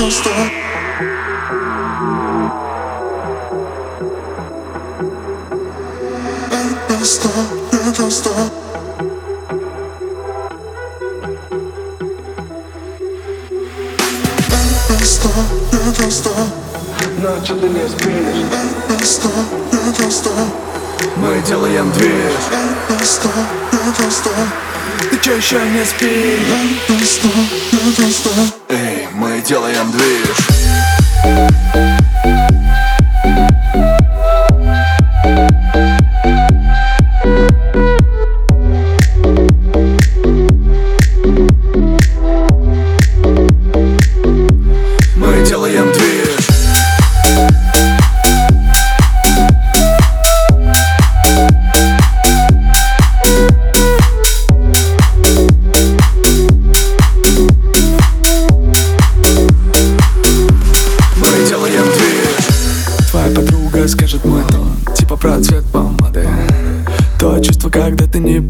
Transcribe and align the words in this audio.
can't 0.00 0.12
stop. 0.12 0.32
I 6.42 6.72
can't 6.88 7.04
stop. 7.04 7.46
I 7.72 7.92
can't 7.92 8.12
stop. 8.12 8.50
I 14.48 14.64
can't 14.88 15.04
stop. 15.04 15.36
I 15.70 15.92
can't 15.92 16.12
stop. 16.12 16.48
Ночь 17.20 17.48
ты 17.48 17.68
не 17.68 17.84
спишь. 17.86 18.08
I 18.08 18.64
can't 18.88 19.04
stop. 19.04 19.46
I 19.72 19.92
can't 19.92 20.10
stop. 20.10 20.48
Мы 21.16 21.42
делаем 21.46 21.92
движ 21.92 22.32
Ты 25.10 25.16
чё 25.18 25.34
еще 25.34 25.58
не 25.68 25.84
спишь? 25.84 26.40
Место, 29.50 29.66
не 29.66 29.66
место 29.66 29.80
Эй, 29.80 29.80
мы 29.80 29.82
делаем 29.82 29.90
движ 29.90 30.49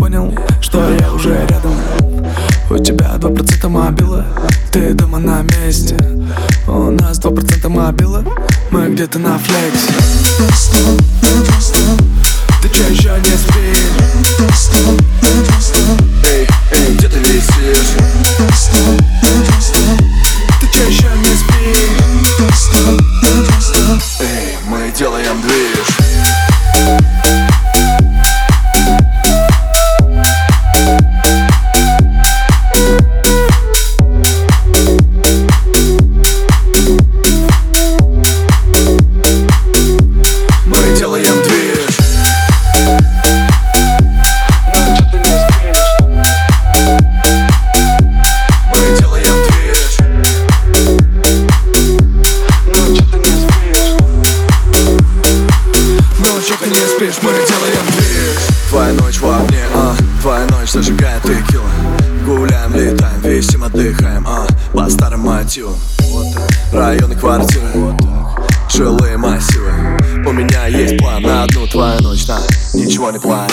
понял 0.01 0.35
Что 0.61 0.91
я 0.99 1.13
уже 1.13 1.47
рядом. 1.49 1.75
У 2.71 2.79
тебя 2.79 3.17
два 3.19 3.31
процента 3.31 3.69
мобила 3.69 4.25
Ты 4.73 4.95
дома 4.95 5.19
на 5.19 5.43
месте. 5.43 5.97
У 6.67 6.91
нас 6.91 7.19
два 7.19 7.31
процента 7.33 7.69
мобила 7.69 8.25
Мы 8.71 8.89
где-то 8.89 9.19
на 9.19 9.39
флексе 9.39 10.30
спишь, 57.13 57.23
мы 57.23 57.31
делаем 57.31 57.87
движ. 57.97 58.37
Твоя 58.69 58.93
ночь 58.95 59.21
во 59.21 59.39
мне, 59.41 59.63
а? 59.75 59.95
Твоя 60.23 60.47
ночь 60.47 60.71
зажигает 60.71 61.23
текила. 61.23 61.69
Гуляем, 62.25 62.75
летаем, 62.75 63.21
висим, 63.23 63.65
отдыхаем, 63.65 64.27
а? 64.27 64.47
По 64.73 64.89
старым 64.89 65.21
мотивам 65.21 65.77
Районы, 66.73 67.17
квартиры. 67.17 67.97
Жилые 68.73 69.17
массивы. 69.17 69.71
У 70.27 70.33
меня 70.33 70.67
есть 70.67 70.99
план 70.99 71.23
на 71.23 71.43
одну. 71.45 71.67
Твою 71.67 72.01
ночь 72.01 72.27
На 72.27 72.39
ничего 72.75 73.11
не 73.11 73.19
планирую 73.19 73.51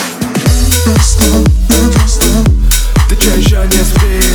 Ты 3.10 3.16
чё 3.16 3.34
еще 3.36 3.68
не 3.68 3.84
спишь? 3.84 4.27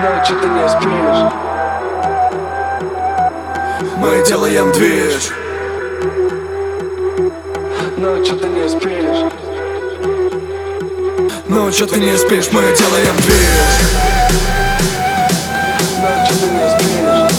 Что 0.00 0.34
ты 0.34 0.46
не 0.48 0.66
спишь? 0.66 1.32
Мы 3.98 4.24
делаем 4.26 4.72
движ. 4.72 5.30
Но 7.98 8.24
что 8.24 8.36
ты 8.36 8.48
не 8.48 8.66
спишь? 8.66 9.30
Чё 11.76 11.86
ты 11.86 12.00
не 12.00 12.16
спишь, 12.16 12.48
мы 12.50 12.62
делаем 12.62 13.14
движ. 13.18 13.36
Ты 16.28 16.46
не 16.46 16.66
спишь? 16.70 17.38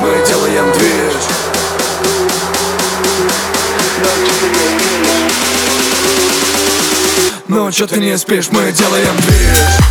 Мы 0.00 0.26
делаем 0.26 0.72
движ. 0.78 1.14
Но 7.48 7.70
что 7.70 7.86
ты 7.86 7.94
чё 7.94 7.94
ты 7.94 8.00
не 8.00 8.16
спишь, 8.16 8.48
мы 8.50 8.72
делаем 8.72 9.16
движ 9.26 9.89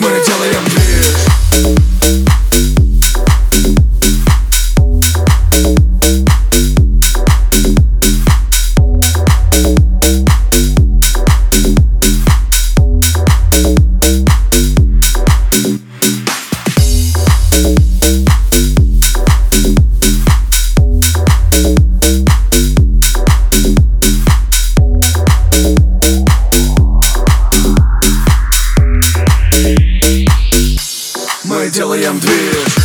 мы 0.00 0.08
делаем 0.24 0.64
движ 0.66 0.87
делаем 31.78 32.18
движ 32.18 32.77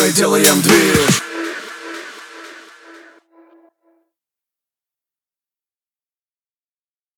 Мы 0.00 0.12
делаем 0.12 0.62
движ 0.62 1.29